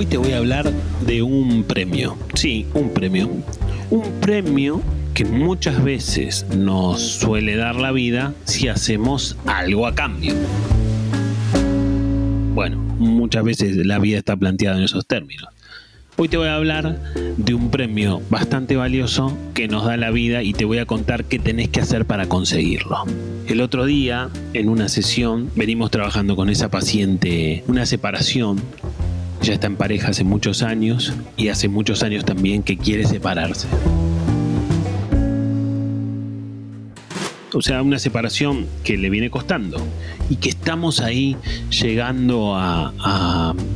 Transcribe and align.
Hoy 0.00 0.06
te 0.06 0.16
voy 0.16 0.32
a 0.32 0.38
hablar 0.38 0.72
de 1.06 1.20
un 1.20 1.62
premio. 1.62 2.16
Sí, 2.32 2.64
un 2.72 2.88
premio. 2.94 3.28
Un 3.90 4.02
premio 4.22 4.80
que 5.12 5.26
muchas 5.26 5.84
veces 5.84 6.46
nos 6.56 7.02
suele 7.02 7.54
dar 7.54 7.76
la 7.76 7.92
vida 7.92 8.32
si 8.44 8.68
hacemos 8.68 9.36
algo 9.44 9.86
a 9.86 9.94
cambio. 9.94 10.32
Bueno, 12.54 12.78
muchas 12.98 13.44
veces 13.44 13.76
la 13.76 13.98
vida 13.98 14.16
está 14.16 14.36
planteada 14.36 14.78
en 14.78 14.84
esos 14.84 15.06
términos. 15.06 15.50
Hoy 16.16 16.28
te 16.30 16.38
voy 16.38 16.48
a 16.48 16.56
hablar 16.56 16.98
de 17.36 17.52
un 17.52 17.70
premio 17.70 18.22
bastante 18.30 18.76
valioso 18.76 19.36
que 19.52 19.68
nos 19.68 19.84
da 19.84 19.98
la 19.98 20.10
vida 20.10 20.42
y 20.42 20.54
te 20.54 20.64
voy 20.64 20.78
a 20.78 20.86
contar 20.86 21.24
qué 21.24 21.38
tenés 21.38 21.68
que 21.68 21.80
hacer 21.80 22.06
para 22.06 22.26
conseguirlo. 22.26 23.04
El 23.48 23.60
otro 23.60 23.84
día, 23.84 24.30
en 24.54 24.70
una 24.70 24.88
sesión, 24.88 25.50
venimos 25.56 25.90
trabajando 25.90 26.36
con 26.36 26.48
esa 26.48 26.70
paciente 26.70 27.64
una 27.68 27.84
separación 27.84 28.62
ya 29.42 29.54
está 29.54 29.66
en 29.66 29.76
pareja 29.76 30.08
hace 30.08 30.24
muchos 30.24 30.62
años 30.62 31.14
y 31.36 31.48
hace 31.48 31.68
muchos 31.68 32.02
años 32.02 32.24
también 32.24 32.62
que 32.62 32.76
quiere 32.76 33.06
separarse. 33.06 33.66
O 37.52 37.62
sea, 37.62 37.82
una 37.82 37.98
separación 37.98 38.66
que 38.84 38.96
le 38.96 39.10
viene 39.10 39.28
costando 39.28 39.84
y 40.28 40.36
que 40.36 40.50
estamos 40.50 41.00
ahí 41.00 41.36
llegando 41.70 42.54
a, 42.54 42.92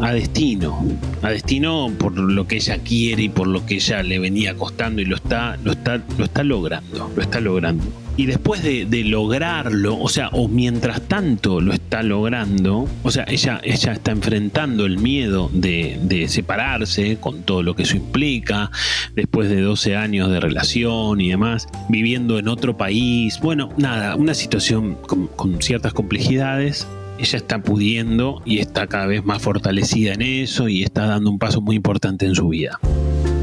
a, 0.00 0.12
destino. 0.12 0.82
A 1.22 1.30
destino 1.30 1.92
por 1.98 2.16
lo 2.16 2.46
que 2.46 2.56
ella 2.56 2.78
quiere 2.78 3.24
y 3.24 3.28
por 3.28 3.46
lo 3.46 3.66
que 3.66 3.74
ella 3.74 4.02
le 4.02 4.18
venía 4.18 4.54
costando 4.54 5.02
y 5.02 5.04
lo 5.04 5.16
está, 5.16 5.58
lo 5.62 5.72
está, 5.72 6.02
lo 6.16 6.24
está 6.24 6.44
logrando. 6.44 7.10
Lo 7.14 7.22
está 7.22 7.40
logrando 7.40 7.84
y 8.18 8.26
después 8.26 8.64
de, 8.64 9.04
lograrlo, 9.04 9.96
o 9.96 10.08
sea, 10.08 10.28
o 10.32 10.48
mientras 10.48 11.02
tanto 11.02 11.60
lo 11.60 11.72
está 11.72 12.02
logrando, 12.02 12.88
o 13.04 13.10
sea, 13.12 13.24
ella, 13.28 13.60
ella 13.62 13.92
está 13.92 14.10
enfrentando 14.10 14.86
el 14.86 14.98
miedo 14.98 15.48
de, 15.52 16.26
separarse 16.28 17.18
con 17.18 17.44
todo 17.44 17.62
lo 17.62 17.76
que 17.76 17.84
eso 17.84 17.96
implica, 17.96 18.72
después 19.14 19.48
de 19.48 19.60
12 19.60 19.96
años 19.96 20.30
de 20.32 20.40
relación 20.40 21.20
y 21.20 21.28
demás, 21.28 21.68
viviendo 21.88 22.40
en 22.40 22.48
otro 22.48 22.76
país, 22.76 23.38
bueno, 23.40 23.70
nada, 23.76 24.16
una 24.16 24.34
situación 24.34 24.96
con, 25.06 25.28
con 25.28 25.62
ciertas 25.62 25.94
complejidades, 25.94 26.88
ella 27.20 27.36
está 27.36 27.62
pudiendo 27.62 28.42
y 28.44 28.58
está 28.58 28.88
cada 28.88 29.06
vez 29.06 29.24
más 29.24 29.40
fortalecida 29.40 30.14
en 30.14 30.22
eso 30.22 30.68
y 30.68 30.82
está 30.82 31.06
dando 31.06 31.30
un 31.30 31.38
paso 31.38 31.60
muy 31.60 31.76
importante 31.76 32.26
en 32.26 32.34
su 32.34 32.48
vida. 32.48 32.80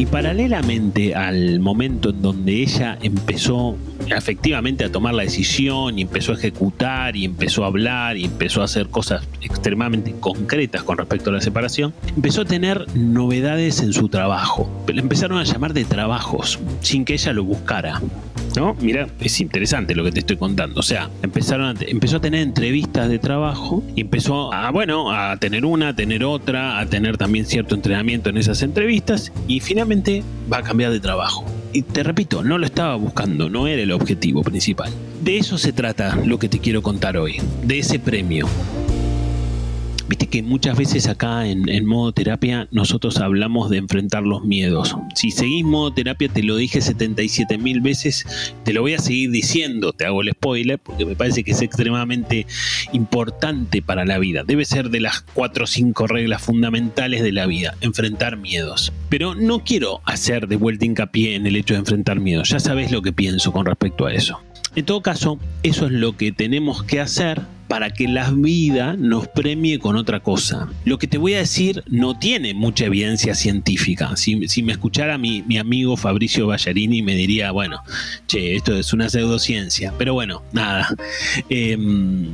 Y 0.00 0.06
paralelamente 0.06 1.14
al 1.14 1.60
momento 1.60 2.08
en 2.08 2.22
donde 2.22 2.62
ella 2.62 2.96
empezó 3.02 3.76
efectivamente 4.08 4.82
a 4.82 4.90
tomar 4.90 5.12
la 5.12 5.24
decisión 5.24 5.98
y 5.98 6.02
empezó 6.02 6.32
a 6.32 6.36
ejecutar 6.36 7.16
y 7.16 7.26
empezó 7.26 7.64
a 7.64 7.66
hablar 7.66 8.16
y 8.16 8.24
empezó 8.24 8.62
a 8.62 8.64
hacer 8.64 8.88
cosas 8.88 9.28
extremadamente 9.42 10.14
concretas 10.18 10.84
con 10.84 10.96
respecto 10.96 11.28
a 11.28 11.34
la 11.34 11.42
separación, 11.42 11.92
empezó 12.16 12.40
a 12.40 12.44
tener 12.46 12.86
novedades 12.96 13.82
en 13.82 13.92
su 13.92 14.08
trabajo. 14.08 14.70
Le 14.90 15.02
empezaron 15.02 15.36
a 15.36 15.44
llamar 15.44 15.74
de 15.74 15.84
trabajos 15.84 16.58
sin 16.80 17.04
que 17.04 17.12
ella 17.12 17.34
lo 17.34 17.44
buscara. 17.44 18.00
¿No? 18.56 18.74
Mira, 18.80 19.06
es 19.20 19.40
interesante 19.40 19.94
lo 19.94 20.02
que 20.02 20.10
te 20.10 20.18
estoy 20.20 20.36
contando. 20.36 20.80
O 20.80 20.82
sea, 20.82 21.08
empezaron 21.22 21.76
empezó 21.86 22.16
a 22.16 22.20
tener 22.20 22.40
entrevistas 22.40 23.08
de 23.08 23.20
trabajo 23.20 23.84
y 23.94 24.00
empezó 24.00 24.52
a, 24.52 24.70
bueno, 24.72 25.12
a 25.12 25.36
tener 25.36 25.64
una, 25.64 25.88
a 25.88 25.94
tener 25.94 26.24
otra, 26.24 26.80
a 26.80 26.86
tener 26.86 27.16
también 27.16 27.46
cierto 27.46 27.76
entrenamiento 27.76 28.28
en 28.28 28.38
esas 28.38 28.62
entrevistas 28.62 29.32
y 29.46 29.60
finalmente 29.60 29.89
va 30.52 30.58
a 30.58 30.62
cambiar 30.62 30.92
de 30.92 31.00
trabajo. 31.00 31.44
Y 31.72 31.82
te 31.82 32.02
repito, 32.02 32.42
no 32.44 32.58
lo 32.58 32.66
estaba 32.66 32.94
buscando, 32.94 33.48
no 33.50 33.66
era 33.66 33.82
el 33.82 33.92
objetivo 33.92 34.42
principal. 34.42 34.92
De 35.20 35.36
eso 35.36 35.58
se 35.58 35.72
trata 35.72 36.16
lo 36.16 36.38
que 36.38 36.48
te 36.48 36.60
quiero 36.60 36.82
contar 36.82 37.16
hoy, 37.16 37.40
de 37.64 37.80
ese 37.80 37.98
premio. 37.98 38.46
Viste 40.10 40.26
que 40.26 40.42
muchas 40.42 40.76
veces 40.76 41.06
acá 41.06 41.46
en, 41.46 41.86
modo 41.86 42.10
terapia 42.10 42.66
nosotros 42.72 43.18
hablamos 43.18 43.70
de 43.70 43.76
enfrentar 43.76 44.24
los 44.24 44.42
miedos. 44.42 44.96
Si 45.14 45.30
seguís 45.30 45.64
modo 45.64 45.92
terapia, 45.92 46.28
te 46.28 46.42
lo 46.42 46.56
dije 46.56 46.80
77 46.80 47.58
mil 47.58 47.80
veces, 47.80 48.26
te 48.64 48.72
lo 48.72 48.80
voy 48.80 48.94
a 48.94 48.98
seguir 48.98 49.30
diciendo, 49.30 49.92
te 49.92 50.06
hago 50.06 50.22
el 50.22 50.32
spoiler, 50.32 50.80
porque 50.80 51.06
me 51.06 51.14
parece 51.14 51.44
que 51.44 51.52
es 51.52 51.62
extremadamente 51.62 52.48
importante 52.92 53.82
para 53.82 54.04
la 54.04 54.18
vida. 54.18 54.42
Debe 54.42 54.64
ser 54.64 54.90
de 54.90 54.98
las 54.98 55.20
4 55.34 55.62
o 55.62 55.68
5 55.68 56.08
reglas 56.08 56.42
fundamentales 56.42 57.22
de 57.22 57.30
la 57.30 57.46
vida, 57.46 57.76
enfrentar 57.80 58.36
miedos. 58.36 58.92
Pero 59.10 59.36
no 59.36 59.62
quiero 59.62 60.00
hacer 60.06 60.48
de 60.48 60.56
vuelta 60.56 60.86
hincapié 60.86 61.36
en 61.36 61.46
el 61.46 61.54
hecho 61.54 61.74
de 61.74 61.80
enfrentar 61.80 62.18
miedos, 62.18 62.48
ya 62.48 62.58
sabes 62.58 62.90
lo 62.90 63.00
que 63.00 63.12
pienso 63.12 63.52
con 63.52 63.64
respecto 63.64 64.06
a 64.06 64.12
eso. 64.12 64.40
En 64.76 64.84
todo 64.84 65.00
caso, 65.00 65.38
eso 65.62 65.86
es 65.86 65.92
lo 65.92 66.16
que 66.16 66.32
tenemos 66.32 66.84
que 66.84 67.00
hacer 67.00 67.40
para 67.70 67.90
que 67.90 68.08
la 68.08 68.30
vida 68.32 68.96
nos 68.98 69.28
premie 69.28 69.78
con 69.78 69.96
otra 69.96 70.20
cosa. 70.20 70.68
Lo 70.84 70.98
que 70.98 71.06
te 71.06 71.18
voy 71.18 71.34
a 71.34 71.38
decir 71.38 71.84
no 71.86 72.18
tiene 72.18 72.52
mucha 72.52 72.86
evidencia 72.86 73.36
científica. 73.36 74.16
Si, 74.16 74.36
me 74.62 74.72
escuchara 74.72 75.18
mi, 75.18 75.42
mi, 75.42 75.56
amigo 75.56 75.96
Fabricio 75.96 76.48
Ballarini 76.48 77.02
me 77.02 77.14
diría, 77.14 77.52
bueno, 77.52 77.80
che, 78.26 78.56
esto 78.56 78.76
es 78.76 78.92
una 78.92 79.08
pseudociencia. 79.08 79.94
Pero 79.96 80.14
bueno, 80.14 80.42
nada. 80.52 80.88
Em, 81.48 82.30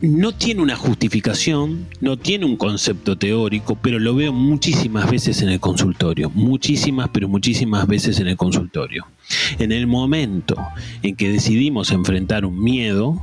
no 0.00 0.32
tiene 0.32 0.62
una 0.62 0.76
justificación, 0.76 1.86
no 2.00 2.16
tiene 2.16 2.46
un 2.46 2.56
concepto 2.56 3.18
teórico, 3.18 3.76
pero 3.76 3.98
lo 3.98 4.14
veo 4.14 4.32
muchísimas 4.32 5.10
veces 5.10 5.42
en 5.42 5.48
el 5.48 5.60
consultorio, 5.60 6.30
muchísimas, 6.30 7.10
pero 7.12 7.28
muchísimas 7.28 7.86
veces 7.86 8.20
en 8.20 8.28
el 8.28 8.36
consultorio. 8.36 9.06
En 9.58 9.72
el 9.72 9.86
momento 9.86 10.56
en 11.02 11.16
que 11.16 11.30
decidimos 11.30 11.90
enfrentar 11.90 12.44
un 12.44 12.62
miedo, 12.62 13.20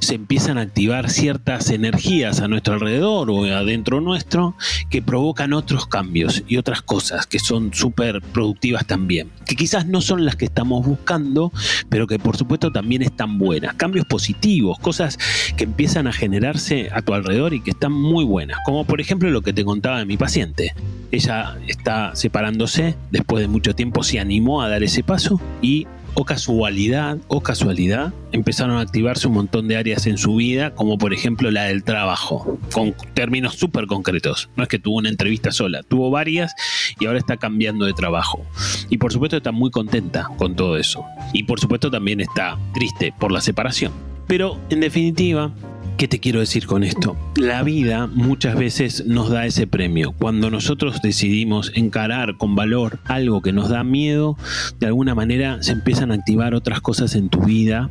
se 0.00 0.14
empiezan 0.14 0.58
a 0.58 0.62
activar 0.62 1.10
ciertas 1.10 1.70
energías 1.70 2.40
a 2.40 2.48
nuestro 2.48 2.74
alrededor 2.74 3.30
o 3.30 3.44
adentro 3.44 4.00
nuestro 4.00 4.56
que 4.90 5.02
provocan 5.02 5.52
otros 5.52 5.86
cambios 5.86 6.42
y 6.48 6.56
otras 6.56 6.82
cosas 6.82 7.26
que 7.26 7.38
son 7.38 7.72
súper 7.72 8.20
productivas 8.20 8.86
también, 8.86 9.30
que 9.46 9.56
quizás 9.56 9.86
no 9.86 10.00
son 10.00 10.24
las 10.24 10.36
que 10.36 10.44
estamos 10.44 10.84
buscando, 10.86 11.52
pero 11.88 12.06
que 12.06 12.18
por 12.18 12.36
supuesto 12.36 12.72
también 12.72 13.02
están 13.02 13.38
buenas. 13.38 13.74
Cambios 13.74 14.06
positivos, 14.06 14.78
cosas 14.78 15.18
que 15.56 15.64
empiezan 15.64 16.06
a 16.06 16.12
generarse 16.12 16.90
a 16.92 17.02
tu 17.02 17.14
alrededor 17.14 17.54
y 17.54 17.60
que 17.60 17.70
están 17.70 17.92
muy 17.92 18.24
buenas, 18.24 18.58
como 18.64 18.84
por 18.84 19.00
ejemplo 19.00 19.30
lo 19.30 19.42
que 19.42 19.52
te 19.52 19.64
contaba 19.64 19.98
de 19.98 20.06
mi 20.06 20.16
paciente. 20.16 20.72
Ella 21.12 21.58
está 21.68 22.16
separándose, 22.16 22.96
después 23.10 23.42
de 23.42 23.48
mucho 23.48 23.74
tiempo 23.74 24.02
se 24.02 24.18
animó 24.18 24.62
a 24.62 24.68
dar 24.68 24.82
ese 24.82 25.04
paso 25.04 25.40
y 25.60 25.86
o 26.14 26.24
casualidad, 26.24 27.18
o 27.28 27.42
casualidad, 27.42 28.12
empezaron 28.32 28.76
a 28.76 28.80
activarse 28.80 29.28
un 29.28 29.34
montón 29.34 29.68
de 29.68 29.76
áreas 29.76 30.06
en 30.06 30.18
su 30.18 30.36
vida, 30.36 30.74
como 30.74 30.98
por 30.98 31.14
ejemplo 31.14 31.50
la 31.50 31.64
del 31.64 31.84
trabajo, 31.84 32.58
con 32.72 32.94
términos 33.14 33.54
súper 33.54 33.86
concretos. 33.86 34.50
No 34.56 34.62
es 34.62 34.68
que 34.68 34.78
tuvo 34.78 34.98
una 34.98 35.08
entrevista 35.08 35.52
sola, 35.52 35.82
tuvo 35.82 36.10
varias 36.10 36.54
y 37.00 37.06
ahora 37.06 37.18
está 37.18 37.36
cambiando 37.36 37.86
de 37.86 37.94
trabajo. 37.94 38.44
Y 38.90 38.98
por 38.98 39.12
supuesto 39.12 39.38
está 39.38 39.52
muy 39.52 39.70
contenta 39.70 40.28
con 40.36 40.54
todo 40.54 40.76
eso. 40.76 41.04
Y 41.32 41.44
por 41.44 41.60
supuesto 41.60 41.90
también 41.90 42.20
está 42.20 42.58
triste 42.74 43.14
por 43.18 43.32
la 43.32 43.40
separación. 43.40 43.92
Pero 44.26 44.58
en 44.70 44.80
definitiva, 44.80 45.52
¿Qué 46.02 46.08
te 46.08 46.18
quiero 46.18 46.40
decir 46.40 46.66
con 46.66 46.82
esto? 46.82 47.16
La 47.36 47.62
vida 47.62 48.08
muchas 48.08 48.56
veces 48.56 49.06
nos 49.06 49.30
da 49.30 49.46
ese 49.46 49.68
premio. 49.68 50.10
Cuando 50.10 50.50
nosotros 50.50 51.00
decidimos 51.00 51.70
encarar 51.76 52.38
con 52.38 52.56
valor 52.56 52.98
algo 53.04 53.40
que 53.40 53.52
nos 53.52 53.68
da 53.68 53.84
miedo, 53.84 54.36
de 54.80 54.86
alguna 54.88 55.14
manera 55.14 55.62
se 55.62 55.70
empiezan 55.70 56.10
a 56.10 56.14
activar 56.14 56.56
otras 56.56 56.80
cosas 56.80 57.14
en 57.14 57.28
tu 57.28 57.42
vida 57.42 57.88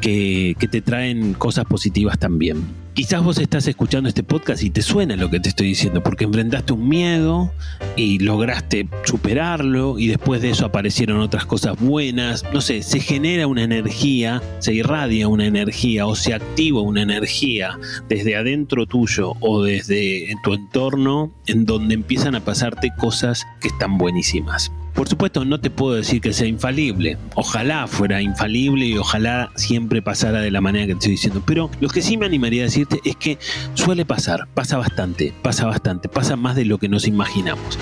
que, 0.00 0.54
que 0.60 0.68
te 0.68 0.82
traen 0.82 1.34
cosas 1.34 1.64
positivas 1.64 2.20
también. 2.20 2.62
Quizás 2.98 3.22
vos 3.22 3.38
estás 3.38 3.68
escuchando 3.68 4.08
este 4.08 4.24
podcast 4.24 4.60
y 4.60 4.70
te 4.70 4.82
suena 4.82 5.14
lo 5.14 5.30
que 5.30 5.38
te 5.38 5.50
estoy 5.50 5.68
diciendo, 5.68 6.02
porque 6.02 6.24
enfrentaste 6.24 6.72
un 6.72 6.88
miedo 6.88 7.52
y 7.94 8.18
lograste 8.18 8.88
superarlo 9.04 10.00
y 10.00 10.08
después 10.08 10.42
de 10.42 10.50
eso 10.50 10.66
aparecieron 10.66 11.20
otras 11.20 11.46
cosas 11.46 11.78
buenas. 11.78 12.44
No 12.52 12.60
sé, 12.60 12.82
se 12.82 12.98
genera 12.98 13.46
una 13.46 13.62
energía, 13.62 14.42
se 14.58 14.74
irradia 14.74 15.28
una 15.28 15.46
energía 15.46 16.08
o 16.08 16.16
se 16.16 16.34
activa 16.34 16.80
una 16.80 17.02
energía 17.02 17.78
desde 18.08 18.34
adentro 18.34 18.84
tuyo 18.84 19.34
o 19.38 19.62
desde 19.62 20.34
tu 20.42 20.54
entorno 20.54 21.30
en 21.46 21.66
donde 21.66 21.94
empiezan 21.94 22.34
a 22.34 22.44
pasarte 22.44 22.90
cosas 22.98 23.46
que 23.60 23.68
están 23.68 23.96
buenísimas. 23.96 24.72
Por 24.98 25.08
supuesto, 25.08 25.44
no 25.44 25.60
te 25.60 25.70
puedo 25.70 25.94
decir 25.94 26.20
que 26.20 26.32
sea 26.32 26.48
infalible. 26.48 27.18
Ojalá 27.36 27.86
fuera 27.86 28.20
infalible 28.20 28.84
y 28.84 28.98
ojalá 28.98 29.52
siempre 29.54 30.02
pasara 30.02 30.40
de 30.40 30.50
la 30.50 30.60
manera 30.60 30.86
que 30.86 30.94
te 30.94 30.98
estoy 30.98 31.12
diciendo. 31.12 31.40
Pero 31.46 31.70
lo 31.78 31.88
que 31.88 32.02
sí 32.02 32.16
me 32.16 32.26
animaría 32.26 32.62
a 32.62 32.64
decirte 32.64 32.98
es 33.04 33.14
que 33.14 33.38
suele 33.74 34.04
pasar, 34.04 34.48
pasa 34.54 34.76
bastante, 34.76 35.32
pasa 35.40 35.66
bastante, 35.66 36.08
pasa 36.08 36.34
más 36.34 36.56
de 36.56 36.64
lo 36.64 36.78
que 36.78 36.88
nos 36.88 37.06
imaginamos. 37.06 37.78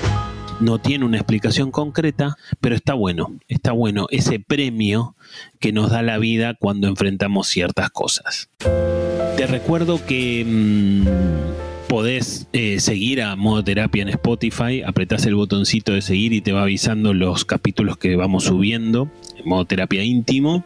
No 0.61 0.79
tiene 0.79 1.07
una 1.07 1.17
explicación 1.17 1.71
concreta, 1.71 2.37
pero 2.61 2.75
está 2.75 2.93
bueno, 2.93 3.39
está 3.49 3.73
bueno 3.73 4.09
ese 4.11 4.39
premio 4.39 5.17
que 5.59 5.73
nos 5.73 5.91
da 5.91 6.03
la 6.03 6.19
vida 6.19 6.53
cuando 6.53 6.87
enfrentamos 6.87 7.49
ciertas 7.49 7.89
cosas. 7.89 8.51
Te 8.59 9.47
recuerdo 9.47 10.05
que... 10.05 10.45
Mm, 10.47 11.66
podés 11.87 12.49
eh, 12.53 12.81
seguir 12.81 13.23
a 13.23 13.37
Modo 13.37 13.63
Terapia 13.63 14.03
en 14.03 14.09
Spotify, 14.09 14.83
apretás 14.85 15.25
el 15.27 15.35
botoncito 15.35 15.93
de 15.93 16.03
seguir 16.03 16.33
y 16.33 16.41
te 16.41 16.53
va 16.53 16.63
avisando 16.63 17.15
los 17.15 17.45
capítulos 17.45 17.97
que 17.97 18.17
vamos 18.17 18.45
subiendo, 18.45 19.11
en 19.37 19.49
Modo 19.49 19.65
Terapia 19.65 20.03
íntimo. 20.03 20.65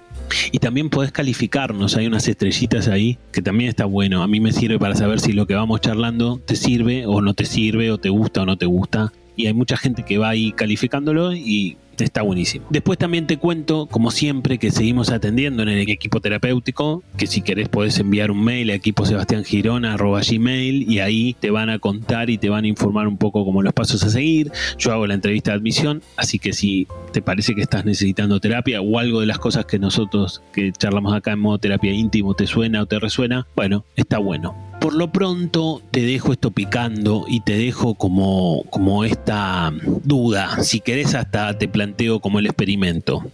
Y 0.53 0.59
también 0.59 0.91
podés 0.91 1.13
calificarnos, 1.13 1.97
hay 1.97 2.07
unas 2.07 2.29
estrellitas 2.29 2.89
ahí 2.89 3.19
que 3.33 3.43
también 3.43 3.69
está 3.69 3.85
bueno. 3.85 4.23
A 4.23 4.29
mí 4.29 4.41
me 4.41 4.53
sirve 4.53 4.79
para 4.79 4.95
saber 4.95 5.21
si 5.21 5.33
lo 5.33 5.47
que 5.47 5.55
vamos 5.55 5.81
charlando 5.81 6.39
te 6.39 6.57
sirve 6.57 7.05
o 7.07 7.21
no 7.21 7.35
te 7.35 7.45
sirve, 7.45 7.91
o 7.91 7.99
te 7.99 8.09
gusta 8.09 8.43
o 8.43 8.47
no 8.47 8.57
te 8.57 8.67
gusta. 8.67 9.13
Y 9.37 9.47
hay 9.47 9.53
mucha 9.53 9.77
gente 9.77 10.05
que 10.05 10.19
va 10.19 10.29
ahí 10.29 10.53
calificándolo 10.53 11.35
y 11.35 11.77
está 12.01 12.23
buenísimo. 12.23 12.67
Después 12.71 12.99
también 12.99 13.27
te 13.27 13.39
cuento, 13.39 13.87
como 13.87 14.11
siempre, 14.11 14.59
que 14.59 14.71
seguimos 14.71 15.11
atendiendo 15.11 15.63
en 15.63 15.69
el 15.69 15.89
equipo 15.89 16.21
terapéutico, 16.21 17.03
que 17.17 17.27
si 17.27 17.43
querés 17.43 17.69
podés 17.69 17.99
enviar 17.99 18.31
un 18.31 18.43
mail 18.43 18.71
a 18.71 18.75
equiposebastiangirona.gmail 18.75 20.91
y 20.91 21.01
ahí 21.01 21.37
te 21.39 21.51
van 21.51 21.71
a 21.71 21.79
contar 21.79 22.31
y 22.31 22.39
te 22.39 22.49
van 22.49 22.65
a 22.65 22.69
informar 22.69 23.09
un 23.09 23.19
poco 23.19 23.45
como 23.45 23.63
los 23.63 23.73
pasos 23.73 24.03
a 24.05 24.11
seguir. 24.11 24.53
Yo 24.79 24.93
hago 24.93 25.07
la 25.07 25.15
entrevista 25.15 25.53
de 25.53 25.59
admisión, 25.59 26.03
así 26.17 26.39
que 26.39 26.53
si 26.53 26.87
te 27.13 27.23
parece 27.23 27.55
que 27.55 27.63
estás 27.63 27.85
necesitando 27.85 28.41
terapia 28.41 28.81
o 28.81 28.99
algo 28.99 29.21
de 29.21 29.27
las 29.27 29.39
cosas 29.39 29.67
que 29.67 29.79
nosotros 29.79 30.43
que 30.53 30.73
charlamos 30.73 31.15
acá 31.15 31.33
en 31.33 31.41
modo 31.41 31.59
terapia 31.59 31.93
íntimo 31.93 32.35
te 32.35 32.47
suena 32.47 32.83
o 32.83 32.87
te 32.87 32.99
resuena, 32.99 33.47
bueno, 33.57 33.85
está 33.97 34.19
bueno. 34.19 34.70
Por 34.81 34.95
lo 34.95 35.13
pronto 35.13 35.83
te 35.91 36.01
dejo 36.01 36.33
esto 36.33 36.53
picando 36.53 37.27
y 37.29 37.41
te 37.41 37.53
dejo 37.53 37.95
como, 37.97 38.65
como 38.71 39.05
esta 39.05 39.71
duda. 40.05 40.63
Si 40.63 40.81
querés 40.81 41.15
hasta 41.15 41.59
te 41.59 41.69
planteo 41.69 42.21
como 42.21 42.39
el 42.39 42.47
experimento. 42.47 43.31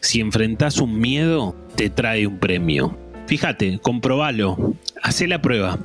Si 0.00 0.20
enfrentás 0.20 0.78
un 0.78 1.00
miedo, 1.00 1.56
te 1.74 1.88
trae 1.88 2.26
un 2.26 2.38
premio. 2.38 2.98
Fíjate, 3.26 3.78
comprobalo. 3.78 4.74
Hacé 5.02 5.26
la 5.26 5.40
prueba. 5.40 5.78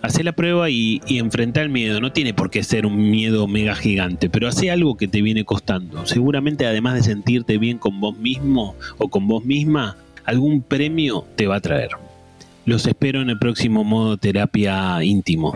Hacé 0.00 0.24
la 0.24 0.32
prueba 0.32 0.70
y, 0.70 1.02
y 1.06 1.18
enfrenta 1.18 1.60
el 1.60 1.68
miedo. 1.68 2.00
No 2.00 2.12
tiene 2.12 2.32
por 2.32 2.48
qué 2.48 2.62
ser 2.62 2.86
un 2.86 3.10
miedo 3.10 3.46
mega 3.46 3.74
gigante, 3.74 4.30
pero 4.30 4.48
hace 4.48 4.70
algo 4.70 4.96
que 4.96 5.08
te 5.08 5.20
viene 5.20 5.44
costando. 5.44 6.06
Seguramente 6.06 6.66
además 6.66 6.94
de 6.94 7.02
sentirte 7.02 7.58
bien 7.58 7.76
con 7.76 8.00
vos 8.00 8.16
mismo 8.16 8.76
o 8.96 9.08
con 9.08 9.28
vos 9.28 9.44
misma, 9.44 9.98
algún 10.24 10.62
premio 10.62 11.26
te 11.36 11.46
va 11.46 11.56
a 11.56 11.60
traer. 11.60 11.90
Los 12.66 12.86
espero 12.86 13.20
en 13.20 13.28
el 13.28 13.38
próximo 13.38 13.84
modo 13.84 14.16
terapia 14.16 15.02
íntimo. 15.04 15.52